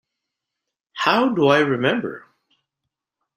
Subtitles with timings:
[0.93, 2.25] How do I remember?